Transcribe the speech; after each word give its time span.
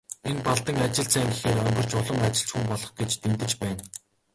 Энэ 0.29 0.41
Балдан 0.45 0.77
ажилд 0.85 1.11
сайн 1.13 1.29
гэхээр 1.31 1.61
онгирч, 1.63 1.91
улам 1.97 2.19
ажилч 2.27 2.49
хүн 2.51 2.65
болох 2.71 2.91
гэж 2.99 3.11
дэндэж 3.23 3.51
байна. 3.61 3.81